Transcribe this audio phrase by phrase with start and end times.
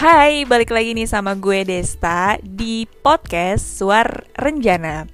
[0.00, 5.04] Hai, balik lagi nih sama gue Desta di podcast Suar Renjana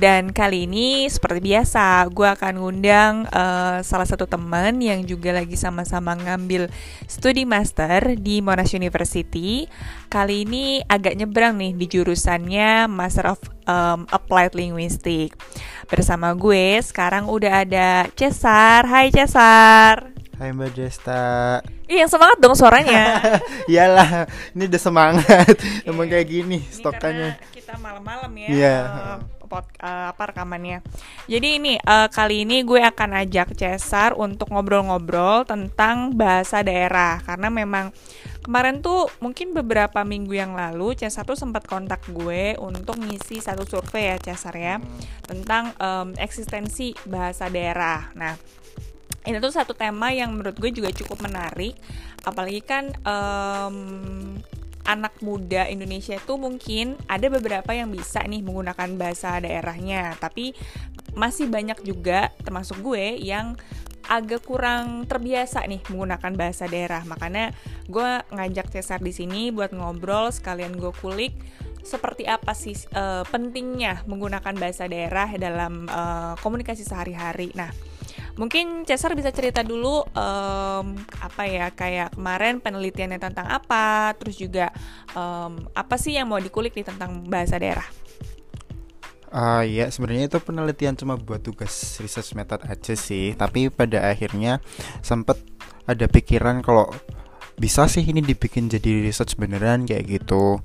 [0.00, 5.60] Dan kali ini seperti biasa gue akan ngundang uh, salah satu teman yang juga lagi
[5.60, 6.72] sama-sama ngambil
[7.04, 9.68] studi master di Monash University.
[10.08, 15.36] Kali ini agak nyebrang nih di jurusannya Master of um, Applied Linguistics.
[15.84, 21.60] Bersama gue sekarang udah ada Cesar, hai Cesar Hai Mbak Desta.
[21.84, 23.20] Iya semangat dong suaranya.
[23.68, 24.24] Iyalah,
[24.56, 25.52] ini udah semangat.
[25.84, 25.92] Yeah.
[25.92, 27.36] Emang kayak gini ini stokannya.
[27.52, 28.48] Kita malam-malam ya.
[28.48, 28.56] Iya.
[28.56, 29.20] Yeah.
[29.44, 30.80] Uh, uh, apa rekamannya.
[31.28, 37.52] Jadi ini uh, kali ini gue akan ajak Cesar untuk ngobrol-ngobrol tentang bahasa daerah karena
[37.52, 37.92] memang
[38.40, 43.68] kemarin tuh mungkin beberapa minggu yang lalu Cesar tuh sempat kontak gue untuk ngisi satu
[43.68, 45.28] survei ya Cesar ya hmm.
[45.28, 48.08] tentang um, eksistensi bahasa daerah.
[48.16, 48.40] Nah,
[49.28, 51.76] ini tuh satu tema yang menurut gue juga cukup menarik.
[52.24, 53.76] Apalagi kan um,
[54.88, 60.16] anak muda Indonesia itu mungkin ada beberapa yang bisa nih menggunakan bahasa daerahnya.
[60.16, 60.56] Tapi
[61.12, 63.60] masih banyak juga termasuk gue yang
[64.10, 67.04] agak kurang terbiasa nih menggunakan bahasa daerah.
[67.04, 67.52] Makanya
[67.86, 71.36] gue ngajak Cesar di sini buat ngobrol sekalian gue kulik
[71.80, 77.52] seperti apa sih uh, pentingnya menggunakan bahasa daerah dalam uh, komunikasi sehari-hari.
[77.56, 77.72] Nah
[78.38, 80.86] Mungkin Cesar bisa cerita dulu um,
[81.20, 84.70] apa ya kayak kemarin penelitiannya tentang apa, terus juga
[85.14, 87.84] um, apa sih yang mau dikulik nih tentang bahasa daerah?
[89.30, 91.70] Uh, ya sebenarnya itu penelitian cuma buat tugas
[92.02, 94.58] research method aja sih, tapi pada akhirnya
[95.06, 95.38] sempet
[95.86, 96.90] ada pikiran kalau
[97.54, 100.58] bisa sih ini dibikin jadi research beneran kayak gitu.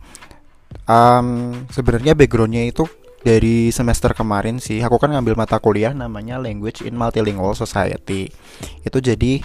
[0.89, 2.89] Um, sebenarnya backgroundnya itu
[3.25, 8.29] dari semester kemarin sih aku kan ngambil mata kuliah namanya Language in Multilingual Society.
[8.85, 9.41] Itu jadi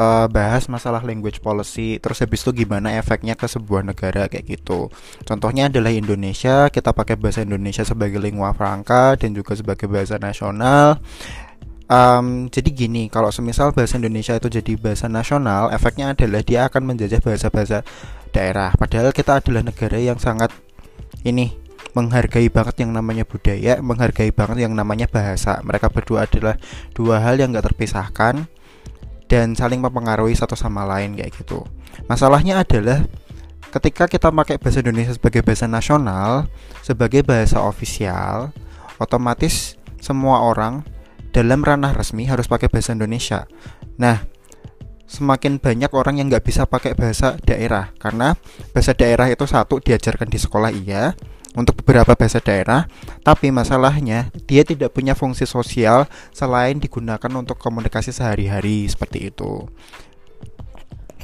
[0.00, 4.88] uh, bahas masalah language policy terus habis itu gimana efeknya ke sebuah negara kayak gitu.
[5.28, 10.96] Contohnya adalah Indonesia kita pakai bahasa Indonesia sebagai lingua franca dan juga sebagai bahasa nasional.
[11.88, 16.96] Um, jadi gini kalau semisal bahasa Indonesia itu jadi bahasa nasional efeknya adalah dia akan
[16.96, 17.84] menjajah bahasa-bahasa
[18.32, 18.72] daerah.
[18.72, 20.48] Padahal kita adalah negara yang sangat
[21.28, 25.60] ini menghargai banget yang namanya budaya, menghargai banget yang namanya bahasa.
[25.64, 26.56] Mereka berdua adalah
[26.92, 28.48] dua hal yang gak terpisahkan
[29.28, 31.64] dan saling mempengaruhi satu sama lain kayak gitu.
[32.08, 33.04] Masalahnya adalah
[33.68, 36.48] ketika kita pakai bahasa Indonesia sebagai bahasa nasional,
[36.80, 38.52] sebagai bahasa ofisial,
[38.96, 40.82] otomatis semua orang
[41.30, 43.44] dalam ranah resmi harus pakai bahasa Indonesia.
[44.00, 44.24] Nah,
[45.08, 48.36] semakin banyak orang yang nggak bisa pakai bahasa daerah karena
[48.76, 51.16] bahasa daerah itu satu diajarkan di sekolah iya
[51.56, 52.90] untuk beberapa bahasa daerah,
[53.24, 56.04] tapi masalahnya dia tidak punya fungsi sosial
[56.34, 59.68] selain digunakan untuk komunikasi sehari-hari seperti itu.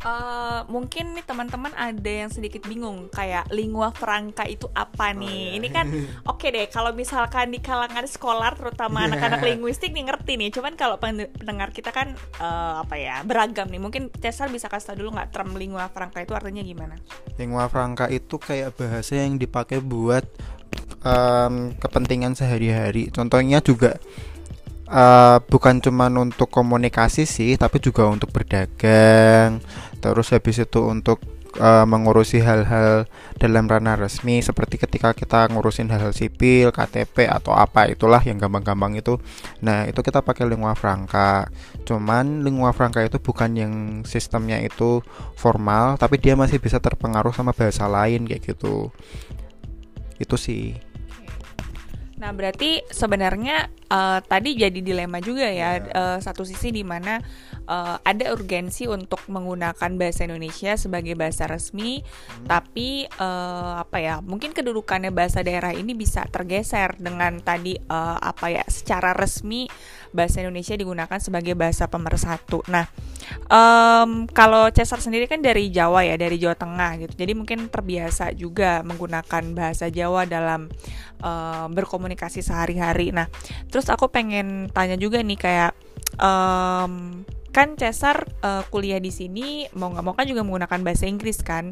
[0.05, 5.25] Uh, mungkin nih teman-teman ada yang sedikit bingung kayak lingua franca itu apa nih?
[5.25, 5.57] Oh, iya.
[5.57, 5.87] Ini kan
[6.31, 9.09] oke okay deh kalau misalkan di kalangan sekolah terutama yeah.
[9.09, 10.53] anak-anak linguistik nih ngerti nih.
[10.53, 13.81] Cuman kalau pendengar kita kan uh, apa ya beragam nih.
[13.81, 17.01] Mungkin Cesar bisa kasih tau dulu nggak term lingua franca itu artinya gimana?
[17.41, 20.29] Lingua franca itu kayak bahasa yang dipakai buat
[21.01, 23.09] um, kepentingan sehari-hari.
[23.09, 23.97] Contohnya juga
[24.89, 29.61] uh, bukan cuma untuk komunikasi sih, tapi juga untuk berdagang.
[30.05, 31.25] Terus habis itu untuk
[31.57, 33.09] uh, mengurusi hal-hal
[33.41, 39.01] dalam ranah resmi seperti ketika kita ngurusin hal-hal sipil, KTP atau apa itulah yang gampang-gampang
[39.01, 39.17] itu.
[39.65, 41.49] Nah, itu kita pakai lingua franca.
[41.89, 43.73] Cuman lingua franca itu bukan yang
[44.05, 45.01] sistemnya itu
[45.41, 48.93] formal, tapi dia masih bisa terpengaruh sama bahasa lain kayak gitu.
[50.21, 50.94] Itu sih.
[52.25, 55.77] Nah, berarti sebenarnya uh, tadi jadi dilema juga ya.
[55.77, 55.93] Yeah.
[55.93, 57.21] Uh, satu sisi di mana
[57.69, 62.49] uh, ada urgensi untuk menggunakan bahasa Indonesia sebagai bahasa resmi, hmm.
[62.49, 64.25] tapi uh, apa ya?
[64.25, 68.65] Mungkin kedudukannya bahasa daerah ini bisa tergeser dengan tadi uh, apa ya?
[68.73, 69.69] Secara resmi
[70.09, 72.65] bahasa Indonesia digunakan sebagai bahasa pemersatu.
[72.73, 72.89] Nah,
[73.49, 77.15] um, kalau Cesar sendiri kan dari Jawa ya, dari Jawa Tengah gitu.
[77.15, 80.69] Jadi mungkin terbiasa juga menggunakan bahasa Jawa dalam
[81.25, 83.11] uh, berkomunikasi sehari-hari.
[83.11, 83.29] Nah,
[83.69, 85.73] terus aku pengen tanya juga nih kayak
[86.19, 91.39] um, kan Cesar uh, kuliah di sini mau nggak mau kan juga menggunakan bahasa Inggris
[91.41, 91.71] kan.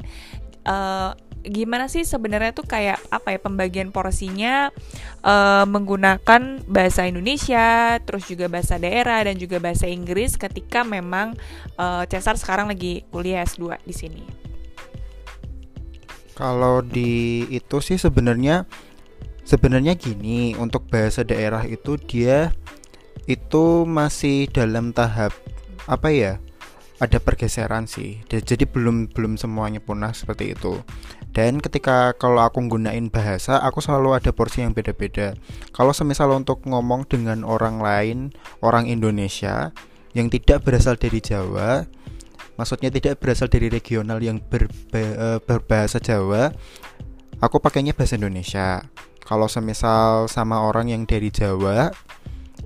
[0.62, 1.10] Uh,
[1.42, 4.70] gimana sih sebenarnya tuh kayak apa ya pembagian porsinya
[5.26, 11.34] uh, menggunakan bahasa Indonesia, terus juga bahasa daerah dan juga bahasa Inggris ketika memang
[11.76, 14.22] uh, Cesar sekarang lagi kuliah S2 di sini.
[16.32, 18.64] Kalau di itu sih sebenarnya
[19.42, 22.54] sebenarnya gini, untuk bahasa daerah itu dia
[23.26, 25.30] itu masih dalam tahap
[25.86, 26.32] apa ya?
[27.02, 30.78] ada pergeseran sih jadi belum belum semuanya punah seperti itu
[31.32, 35.32] dan ketika kalau aku gunain bahasa aku selalu ada porsi yang beda-beda.
[35.72, 38.18] Kalau semisal untuk ngomong dengan orang lain
[38.60, 39.72] orang Indonesia
[40.12, 41.88] yang tidak berasal dari Jawa
[42.60, 46.52] maksudnya tidak berasal dari regional yang berba, eh, berbahasa Jawa
[47.40, 48.84] aku pakainya bahasa Indonesia.
[49.22, 51.90] Kalau semisal sama orang yang dari Jawa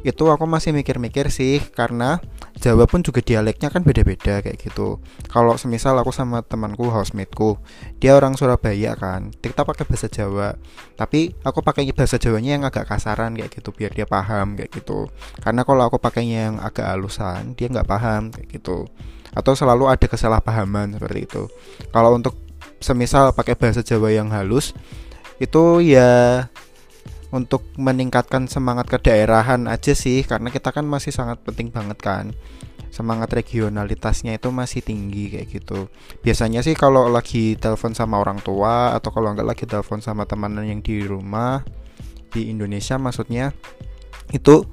[0.02, 2.18] itu aku masih mikir-mikir sih karena
[2.56, 4.96] Jawa pun juga dialeknya kan beda-beda kayak gitu.
[5.28, 7.60] Kalau semisal aku sama temanku housemateku,
[8.00, 10.56] dia orang Surabaya kan, kita pakai bahasa Jawa.
[10.96, 15.12] Tapi aku pakai bahasa Jawanya yang agak kasaran kayak gitu biar dia paham kayak gitu.
[15.44, 18.88] Karena kalau aku pakainya yang agak halusan, dia nggak paham kayak gitu.
[19.36, 21.44] Atau selalu ada kesalahpahaman seperti itu.
[21.92, 22.40] Kalau untuk
[22.80, 24.72] semisal pakai bahasa Jawa yang halus,
[25.36, 26.48] itu ya
[27.36, 32.32] untuk meningkatkan semangat kedaerahan aja sih karena kita kan masih sangat penting banget kan.
[32.88, 35.92] Semangat regionalitasnya itu masih tinggi kayak gitu.
[36.24, 40.56] Biasanya sih kalau lagi telepon sama orang tua atau kalau nggak lagi telepon sama teman
[40.64, 41.60] yang di rumah
[42.32, 43.52] di Indonesia maksudnya
[44.32, 44.64] itu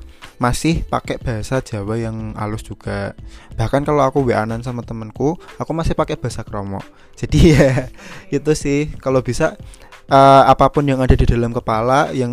[0.41, 3.13] masih pakai bahasa Jawa yang halus juga.
[3.57, 6.81] Bahkan kalau aku WA-an sama temenku aku masih pakai bahasa kromo.
[7.19, 7.89] Jadi ya
[8.29, 8.93] itu sih.
[8.99, 9.55] Kalau bisa
[10.09, 12.31] uh, apa pun yang ada di dalam kepala yang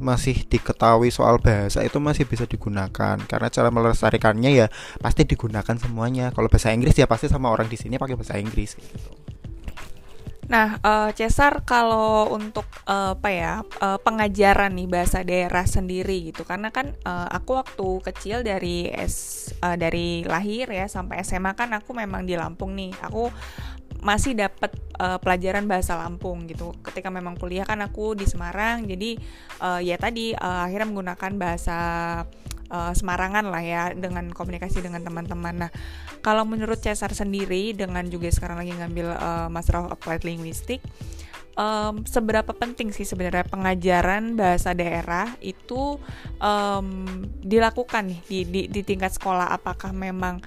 [0.00, 3.16] masih diketahui soal bahasa itu masih bisa digunakan.
[3.28, 4.66] Karena cara melestarikannya ya
[4.98, 6.32] pasti digunakan semuanya.
[6.32, 9.10] Kalau bahasa Inggris ya pasti sama orang di sini pakai bahasa Inggris gitu.
[10.52, 16.44] Nah, uh, Cesar kalau untuk uh, apa ya uh, pengajaran nih bahasa daerah sendiri gitu,
[16.44, 21.72] karena kan uh, aku waktu kecil dari S uh, dari lahir ya sampai SMA kan
[21.72, 23.32] aku memang di Lampung nih, aku
[24.04, 26.76] masih dapat uh, pelajaran bahasa Lampung gitu.
[26.84, 29.16] Ketika memang kuliah kan aku di Semarang, jadi
[29.64, 31.78] uh, ya tadi uh, akhirnya menggunakan bahasa
[32.68, 35.64] uh, Semarangan lah ya dengan komunikasi dengan teman-teman.
[35.64, 35.72] Nah,
[36.22, 40.78] kalau menurut Cesar sendiri dengan juga sekarang lagi ngambil uh, Master of Applied Linguistic,
[41.58, 45.98] um, seberapa penting sih sebenarnya pengajaran bahasa daerah itu
[46.38, 46.88] um,
[47.42, 49.50] dilakukan nih di, di di tingkat sekolah?
[49.50, 50.38] Apakah memang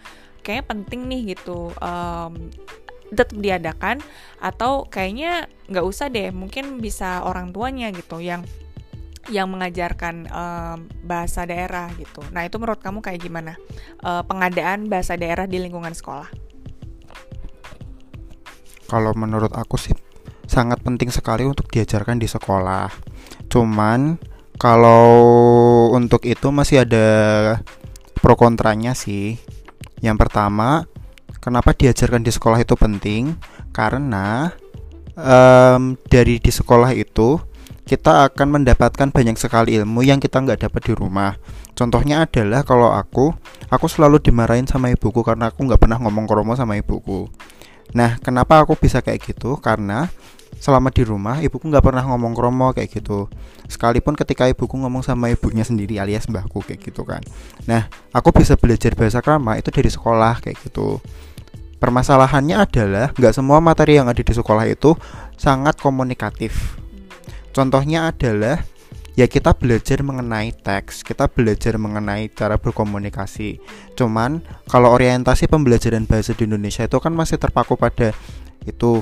[0.41, 2.49] kayaknya penting nih gitu um,
[3.11, 4.01] tetap diadakan
[4.41, 8.41] atau kayaknya nggak usah deh mungkin bisa orang tuanya gitu yang
[9.29, 12.21] yang mengajarkan um, bahasa daerah gitu.
[12.29, 13.53] Nah itu menurut kamu kayak gimana
[14.05, 16.29] uh, pengadaan bahasa daerah di lingkungan sekolah?
[18.85, 19.97] Kalau menurut aku sih
[20.45, 22.89] sangat penting sekali untuk diajarkan di sekolah.
[23.49, 24.21] Cuman
[24.61, 25.09] kalau
[25.89, 27.07] untuk itu masih ada
[28.13, 29.41] pro kontranya sih.
[30.05, 30.85] Yang pertama
[31.45, 33.37] Kenapa diajarkan di sekolah itu penting?
[33.69, 34.49] Karena
[35.13, 37.37] um, dari di sekolah itu
[37.85, 41.37] kita akan mendapatkan banyak sekali ilmu yang kita nggak dapat di rumah.
[41.77, 43.31] Contohnya adalah kalau aku,
[43.69, 47.29] aku selalu dimarahin sama ibuku karena aku nggak pernah ngomong kromo sama ibuku.
[47.93, 49.61] Nah, kenapa aku bisa kayak gitu?
[49.61, 50.09] Karena
[50.57, 53.27] selama di rumah ibuku nggak pernah ngomong kromo kayak gitu
[53.67, 57.19] sekalipun ketika ibuku ngomong sama ibunya sendiri alias mbahku kayak gitu kan
[57.67, 61.03] nah aku bisa belajar bahasa krama itu dari sekolah kayak gitu
[61.75, 64.95] Permasalahannya adalah nggak semua materi yang ada di sekolah itu
[65.35, 66.79] sangat komunikatif.
[67.55, 68.59] Contohnya adalah
[69.15, 73.63] ya kita belajar mengenai teks, kita belajar mengenai cara berkomunikasi.
[73.95, 78.11] Cuman kalau orientasi pembelajaran bahasa di Indonesia itu kan masih terpaku pada
[78.67, 78.99] itu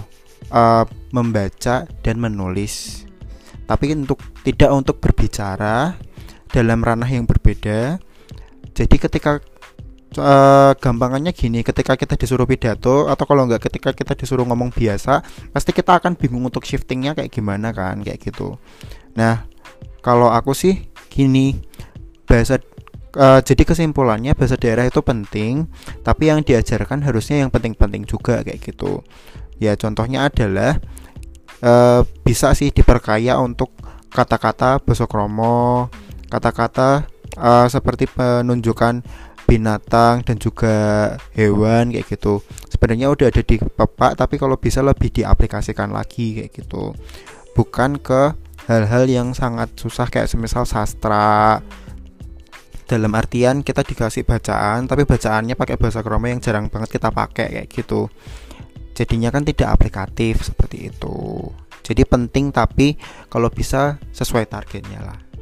[0.53, 3.03] uh, membaca dan menulis.
[3.65, 5.97] Tapi untuk tidak untuk berbicara
[6.53, 7.97] dalam ranah yang berbeda.
[8.73, 9.41] Jadi ketika
[10.19, 15.23] uh, gampangannya gini ketika kita disuruh pidato atau kalau nggak ketika kita disuruh ngomong biasa
[15.49, 18.57] pasti kita akan bingung untuk shiftingnya kayak gimana kan kayak gitu.
[19.17, 19.45] Nah
[20.03, 21.61] kalau aku sih gini
[22.25, 22.59] bahasa
[23.17, 25.69] uh, jadi kesimpulannya bahasa daerah itu penting
[26.01, 29.05] tapi yang diajarkan harusnya yang penting-penting juga kayak gitu.
[29.61, 30.81] Ya contohnya adalah
[31.63, 33.71] uh, bisa sih diperkaya untuk
[34.13, 34.77] kata-kata
[35.09, 35.89] kromo
[36.29, 39.01] kata-kata uh, seperti penunjukan
[39.53, 40.75] binatang dan juga
[41.37, 42.41] hewan kayak gitu.
[42.73, 46.97] Sebenarnya udah ada di pepak tapi kalau bisa lebih diaplikasikan lagi kayak gitu.
[47.53, 48.33] Bukan ke
[48.65, 51.61] hal-hal yang sangat susah kayak semisal sastra.
[52.89, 57.61] Dalam artian kita dikasih bacaan tapi bacaannya pakai bahasa kromo yang jarang banget kita pakai
[57.61, 58.09] kayak gitu.
[58.97, 61.49] Jadinya kan tidak aplikatif seperti itu.
[61.85, 62.97] Jadi penting tapi
[63.29, 65.32] kalau bisa sesuai targetnya lah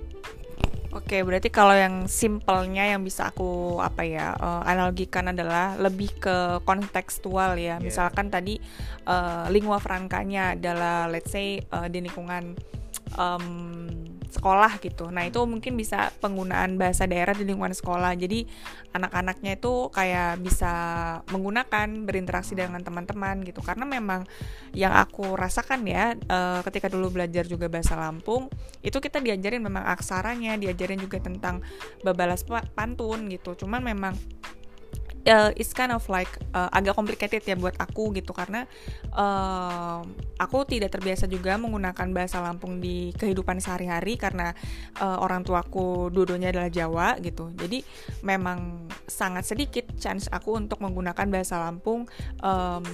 [1.12, 6.64] Oke, berarti kalau yang simpelnya yang bisa aku apa ya uh, analogikan adalah lebih ke
[6.64, 7.76] kontekstual ya.
[7.76, 7.84] Yeah.
[7.84, 8.64] Misalkan tadi
[9.12, 12.56] uh, lingua francanya adalah let's say uh, di lingkungan
[13.20, 13.44] um,
[14.32, 15.12] sekolah gitu.
[15.12, 18.16] Nah, itu mungkin bisa penggunaan bahasa daerah di lingkungan sekolah.
[18.16, 18.48] Jadi
[18.96, 20.74] anak-anaknya itu kayak bisa
[21.30, 23.60] menggunakan berinteraksi dengan teman-teman gitu.
[23.60, 24.24] Karena memang
[24.72, 28.48] yang aku rasakan ya uh, ketika dulu belajar juga bahasa Lampung,
[28.80, 31.60] itu kita diajarin memang aksaranya, diajarin juga tentang
[32.02, 33.54] babalas pantun gitu.
[33.54, 34.16] Cuman memang
[35.28, 38.32] uh, it's kind of like uh, agak complicated ya buat aku gitu.
[38.34, 38.66] Karena
[39.14, 40.02] uh,
[40.38, 44.54] aku tidak terbiasa juga menggunakan bahasa Lampung di kehidupan sehari-hari karena
[45.02, 47.54] uh, orang tuaku dua-duanya adalah Jawa gitu.
[47.54, 47.86] Jadi
[48.26, 52.10] memang sangat sedikit chance aku untuk menggunakan bahasa Lampung
[52.42, 52.86] um,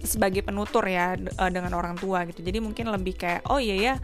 [0.00, 1.14] sebagai penutur ya
[1.52, 2.40] dengan orang tua gitu.
[2.40, 3.94] Jadi mungkin lebih kayak oh iya ya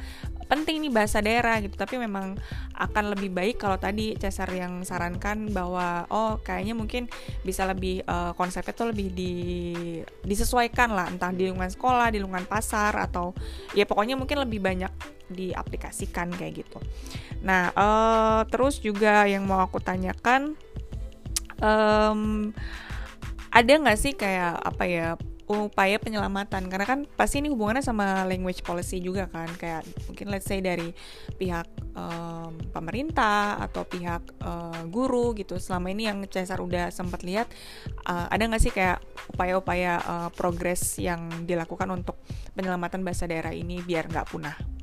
[0.46, 1.74] penting nih bahasa daerah gitu.
[1.74, 2.38] Tapi memang
[2.74, 7.10] akan lebih baik kalau tadi Cesar yang sarankan bahwa oh kayaknya mungkin
[7.42, 9.32] bisa lebih uh, konsepnya tuh lebih di
[10.24, 11.10] disesuaikan lah.
[11.10, 13.34] Entah di lingkungan sekolah di lingkungan pasar atau
[13.74, 14.92] ya pokoknya mungkin lebih banyak
[15.30, 16.78] diaplikasikan kayak gitu.
[17.42, 20.54] Nah uh, terus juga yang mau aku tanyakan
[21.60, 22.52] um,
[23.50, 25.08] ada nggak sih kayak apa ya
[25.46, 26.66] upaya penyelamatan.
[26.66, 29.50] Karena kan pasti ini hubungannya sama language policy juga kan.
[29.58, 30.90] Kayak mungkin let's say dari
[31.38, 35.58] pihak um, pemerintah atau pihak uh, guru gitu.
[35.58, 37.50] Selama ini yang Cesar udah sempat lihat
[38.06, 39.02] uh, ada nggak sih kayak
[39.34, 42.20] upaya-upaya uh, progres yang dilakukan untuk
[42.54, 44.75] penyelamatan bahasa daerah ini biar nggak punah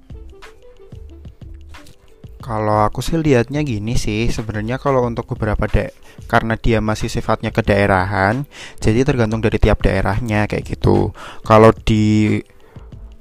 [2.44, 5.96] kalau aku sih lihatnya gini sih, sebenarnya kalau untuk beberapa dek
[6.28, 8.44] karena dia masih sifatnya kedaerahan,
[8.84, 11.16] jadi tergantung dari tiap daerahnya kayak gitu.
[11.48, 12.44] Kalau di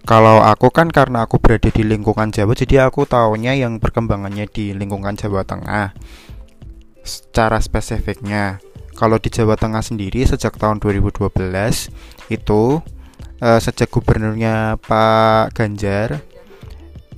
[0.02, 4.74] kalau aku kan karena aku berada di lingkungan Jawa, jadi aku taunya yang perkembangannya di
[4.74, 5.94] lingkungan Jawa Tengah.
[7.06, 8.58] Secara spesifiknya,
[8.98, 11.30] kalau di Jawa Tengah sendiri sejak tahun 2012
[12.34, 12.62] itu
[13.38, 16.18] uh, sejak gubernurnya Pak Ganjar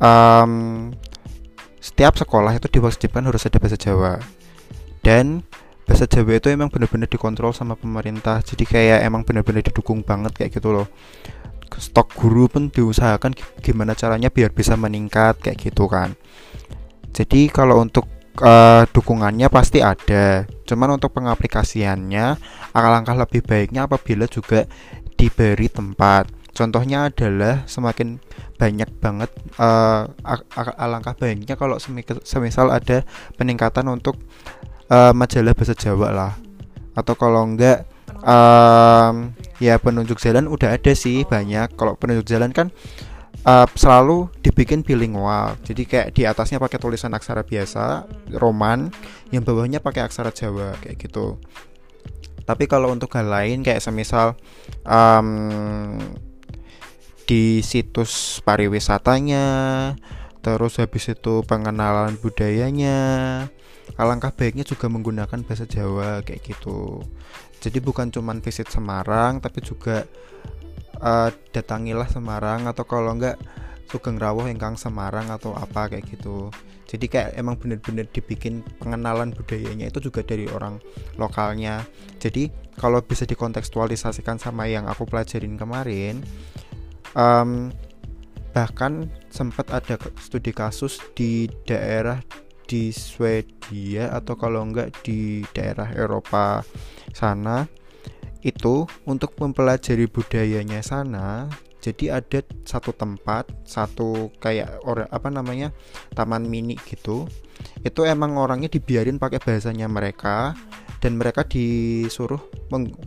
[0.01, 0.93] um,
[1.85, 4.17] setiap sekolah itu diwajibkan harus ada bahasa Jawa.
[5.05, 5.45] Dan
[5.85, 8.41] bahasa Jawa itu emang benar-benar dikontrol sama pemerintah.
[8.41, 10.89] Jadi kayak emang benar-benar didukung banget kayak gitu loh.
[11.77, 16.17] Stok guru pun diusahakan gimana caranya biar bisa meningkat kayak gitu kan.
[17.13, 18.09] Jadi kalau untuk
[18.41, 20.49] uh, dukungannya pasti ada.
[20.65, 22.27] Cuman untuk pengaplikasiannya
[22.73, 24.65] alangkah lebih baiknya apabila juga
[25.21, 28.23] diberi tempat contohnya adalah semakin
[28.55, 30.07] banyak banget uh,
[30.79, 31.77] alangkah baiknya kalau
[32.23, 33.03] semisal ada
[33.35, 34.17] peningkatan untuk
[34.89, 36.33] uh, majalah bahasa Jawa lah.
[36.95, 37.91] Atau kalau enggak
[38.23, 41.75] um, ya penunjuk jalan udah ada sih banyak.
[41.75, 42.71] Kalau penunjuk jalan kan
[43.45, 45.59] uh, selalu dibikin bilingual.
[45.67, 48.07] Jadi kayak di atasnya pakai tulisan aksara biasa
[48.39, 48.95] roman
[49.35, 51.39] yang bawahnya pakai aksara Jawa kayak gitu.
[52.45, 54.37] Tapi kalau untuk hal lain kayak semisal
[54.85, 55.97] um,
[57.25, 59.47] di situs pariwisatanya
[60.45, 63.01] terus habis itu pengenalan budayanya.
[63.97, 67.01] Alangkah baiknya juga menggunakan bahasa Jawa kayak gitu.
[67.65, 70.05] Jadi bukan cuman visit Semarang tapi juga
[71.01, 73.41] uh, datangilah Semarang atau kalau enggak
[73.89, 76.53] Sugeng Rawuh Engkang Semarang atau apa kayak gitu.
[76.85, 80.77] Jadi kayak emang bener-bener dibikin pengenalan budayanya itu juga dari orang
[81.17, 81.89] lokalnya.
[82.21, 86.21] Jadi kalau bisa dikontekstualisasikan sama yang aku pelajarin kemarin
[87.15, 87.75] um,
[88.55, 92.23] bahkan sempat ada studi kasus di daerah
[92.65, 96.63] di Swedia atau kalau enggak di daerah Eropa
[97.11, 97.67] sana.
[98.45, 101.49] Itu untuk mempelajari budayanya sana
[101.85, 105.69] jadi ada satu tempat satu kayak orang apa namanya
[106.17, 107.29] taman mini gitu.
[107.85, 110.57] Itu emang orangnya dibiarin pakai bahasanya mereka
[111.05, 112.41] dan mereka disuruh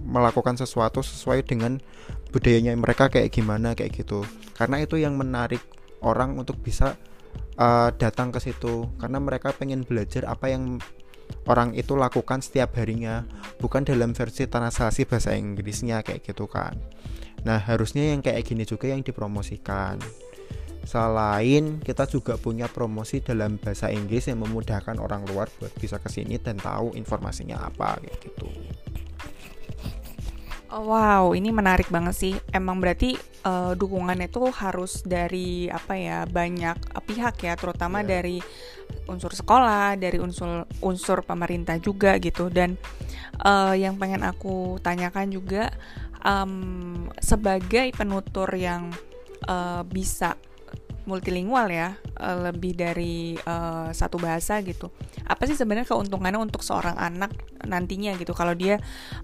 [0.05, 1.81] melakukan sesuatu sesuai dengan
[2.29, 4.21] budayanya mereka kayak gimana kayak gitu.
[4.53, 5.65] Karena itu yang menarik
[6.05, 6.93] orang untuk bisa
[7.57, 8.85] uh, datang ke situ.
[9.01, 10.77] Karena mereka pengen belajar apa yang
[11.49, 13.25] orang itu lakukan setiap harinya.
[13.57, 16.77] Bukan dalam versi translasi bahasa Inggrisnya kayak gitu kan.
[17.49, 19.97] Nah harusnya yang kayak gini juga yang dipromosikan
[20.87, 26.07] Selain kita juga punya promosi dalam bahasa Inggris yang memudahkan orang luar buat bisa ke
[26.07, 28.47] sini dan tahu informasinya apa kayak gitu.
[30.67, 32.35] Oh, wow, ini menarik banget sih.
[32.51, 33.15] Emang berarti
[33.47, 38.19] uh, dukungannya itu harus dari apa ya banyak uh, pihak ya, terutama yeah.
[38.19, 38.37] dari
[39.07, 42.51] unsur sekolah, dari unsur unsur pemerintah juga gitu.
[42.51, 42.75] Dan
[43.47, 45.71] uh, yang pengen aku tanyakan juga
[46.23, 48.91] um, sebagai penutur yang
[49.47, 50.35] uh, bisa
[51.07, 54.91] multilingual ya eh, lebih dari uh, satu bahasa gitu
[55.23, 57.31] apa sih sebenarnya keuntungannya untuk seorang anak
[57.63, 58.77] nantinya gitu kalau dia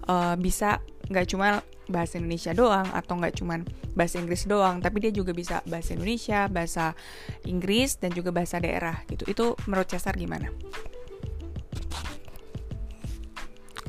[0.08, 0.80] uh, bisa
[1.12, 3.60] nggak cuma bahasa Indonesia doang atau nggak cuman
[3.92, 6.96] bahasa Inggris doang tapi dia juga bisa bahasa Indonesia bahasa
[7.44, 10.48] Inggris dan juga bahasa daerah gitu itu menurut Cesar gimana?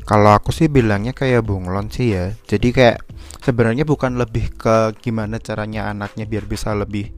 [0.06, 2.30] Kalau aku sih bilangnya kayak bunglon sih ya.
[2.46, 3.02] Jadi kayak
[3.42, 7.10] sebenarnya bukan lebih ke gimana caranya anaknya biar bisa lebih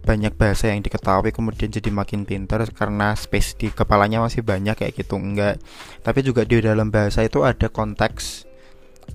[0.00, 4.96] banyak bahasa yang diketahui kemudian jadi makin pintar karena space di kepalanya masih banyak kayak
[4.96, 5.60] gitu enggak.
[6.00, 8.48] Tapi juga di dalam bahasa itu ada konteks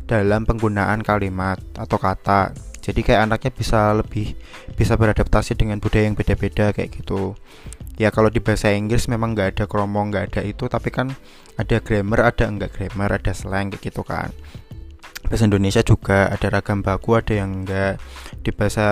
[0.05, 2.53] dalam penggunaan kalimat atau kata.
[2.85, 4.37] Jadi kayak anaknya bisa lebih
[4.77, 7.33] bisa beradaptasi dengan budaya yang beda-beda kayak gitu.
[7.97, 11.15] Ya kalau di bahasa Inggris memang nggak ada kromo nggak ada itu tapi kan
[11.55, 14.35] ada grammar ada enggak grammar ada slang kayak gitu kan
[15.25, 17.97] bahasa Indonesia juga ada ragam baku ada yang enggak
[18.45, 18.85] di bahasa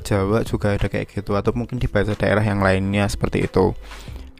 [0.00, 3.74] Jawa juga ada kayak gitu atau mungkin di bahasa daerah yang lainnya seperti itu.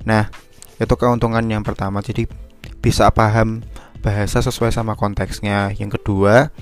[0.06, 0.30] Nah
[0.78, 2.00] itu keuntungan yang pertama.
[2.00, 2.30] Jadi
[2.78, 3.66] bisa paham
[4.00, 5.74] bahasa sesuai sama konteksnya.
[5.74, 6.54] Yang kedua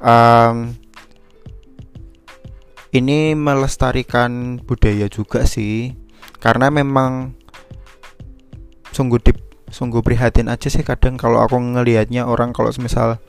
[0.00, 0.72] um,
[2.94, 5.92] ini melestarikan budaya juga sih.
[6.38, 7.34] Karena memang
[8.94, 9.32] sungguh di
[9.68, 13.20] sungguh prihatin aja sih kadang kalau aku ngelihatnya orang kalau misal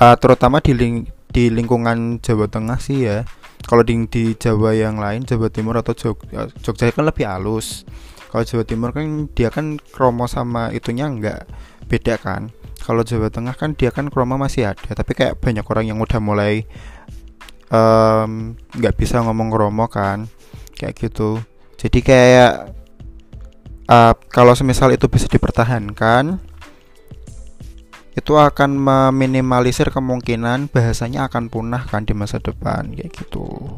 [0.00, 3.26] uh, terutama di ling di lingkungan Jawa Tengah sih ya.
[3.66, 7.82] Kalau di, di Jawa yang lain Jawa Timur atau Jogja, Jogja kan lebih halus.
[8.30, 11.48] Kalau Jawa Timur kan dia kan kromo sama itunya enggak
[11.88, 12.52] beda kan.
[12.80, 16.20] Kalau Jawa Tengah kan dia kan kromo masih ada tapi kayak banyak orang yang udah
[16.22, 16.62] mulai
[18.70, 20.30] nggak um, bisa ngomong kromo kan
[20.78, 21.42] kayak gitu.
[21.76, 22.72] Jadi kayak
[23.90, 26.38] uh, kalau semisal itu bisa dipertahankan
[28.16, 33.76] itu akan meminimalisir kemungkinan bahasanya akan punah kan di masa depan kayak gitu.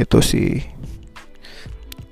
[0.00, 0.64] Itu sih.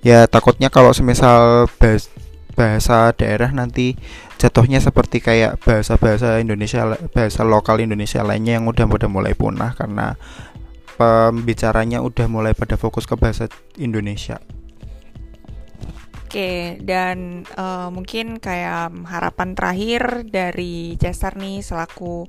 [0.05, 2.13] Ya takutnya kalau semisal bahas,
[2.53, 3.97] bahasa daerah nanti
[4.37, 10.17] jatuhnya seperti kayak bahasa-bahasa Indonesia bahasa lokal Indonesia lainnya yang udah udah mulai punah karena
[11.01, 13.49] pembicaranya udah mulai pada fokus ke bahasa
[13.81, 14.41] Indonesia
[16.31, 22.23] Oke, dan uh, mungkin kayak harapan terakhir dari Cesar nih selaku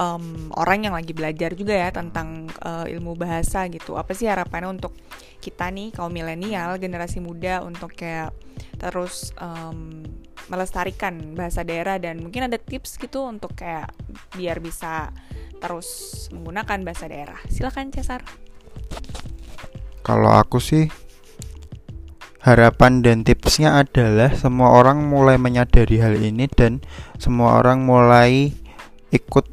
[0.00, 4.00] um, orang yang lagi belajar juga ya tentang uh, ilmu bahasa gitu.
[4.00, 4.96] Apa sih harapannya untuk
[5.44, 8.32] kita nih kaum milenial, generasi muda untuk kayak
[8.80, 10.00] terus um,
[10.48, 13.92] melestarikan bahasa daerah dan mungkin ada tips gitu untuk kayak
[14.40, 15.12] biar bisa
[15.60, 17.44] terus menggunakan bahasa daerah.
[17.52, 18.24] Silakan Cesar.
[20.00, 21.03] Kalau aku sih
[22.44, 26.84] Harapan dan tipsnya adalah semua orang mulai menyadari hal ini dan
[27.16, 28.52] semua orang mulai
[29.08, 29.48] ikut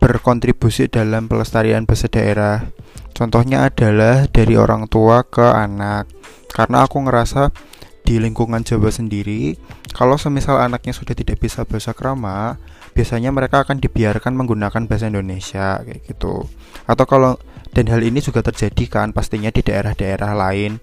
[0.00, 2.72] berkontribusi dalam pelestarian bahasa daerah.
[3.12, 6.08] Contohnya adalah dari orang tua ke anak.
[6.48, 7.52] Karena aku ngerasa
[8.00, 9.60] di lingkungan Jawa sendiri,
[9.92, 12.56] kalau semisal anaknya sudah tidak bisa bahasa krama,
[12.96, 16.48] biasanya mereka akan dibiarkan menggunakan bahasa Indonesia kayak gitu.
[16.88, 17.36] Atau kalau
[17.76, 20.80] dan hal ini juga terjadi kan pastinya di daerah-daerah lain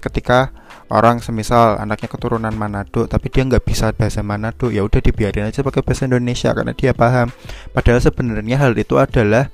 [0.00, 0.59] ketika
[0.90, 5.62] orang semisal anaknya keturunan Manado tapi dia nggak bisa bahasa Manado ya udah dibiarin aja
[5.62, 7.30] pakai bahasa Indonesia karena dia paham.
[7.70, 9.48] Padahal sebenarnya hal itu adalah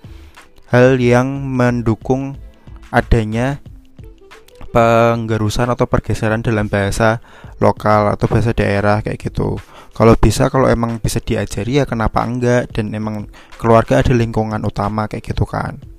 [0.72, 2.40] hal yang mendukung
[2.88, 3.61] adanya
[4.72, 7.20] penggerusan atau pergeseran dalam bahasa
[7.61, 9.61] lokal atau bahasa daerah kayak gitu.
[9.96, 12.68] Kalau bisa kalau emang bisa diajari ya kenapa enggak?
[12.72, 15.96] Dan emang keluarga ada lingkungan utama kayak gitu kan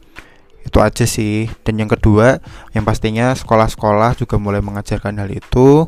[0.68, 1.48] itu aja sih.
[1.64, 2.44] Dan yang kedua
[2.76, 5.88] yang pastinya sekolah-sekolah juga mulai mengajarkan hal itu.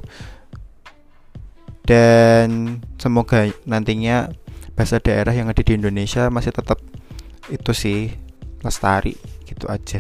[1.84, 4.32] Dan semoga nantinya
[4.80, 6.80] bahasa daerah yang ada di Indonesia masih tetap
[7.52, 8.14] itu sih
[8.64, 10.00] lestari gitu aja.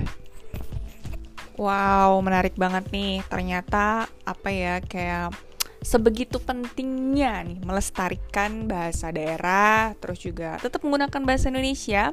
[1.59, 3.19] Wow, menarik banget nih.
[3.27, 5.48] Ternyata apa ya kayak
[5.79, 12.11] sebegitu pentingnya nih melestarikan bahasa daerah, terus juga tetap menggunakan bahasa Indonesia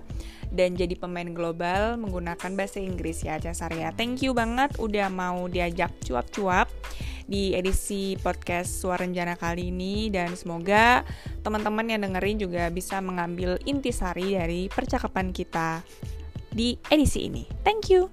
[0.55, 3.91] dan jadi pemain global menggunakan bahasa Inggris ya Cesar ya.
[3.91, 6.71] Thank you banget udah mau diajak cuap-cuap
[7.27, 11.03] di edisi podcast Suara Renjana kali ini dan semoga
[11.43, 15.83] teman-teman yang dengerin juga bisa mengambil intisari dari percakapan kita
[16.55, 17.45] di edisi ini.
[17.67, 18.09] Thank you.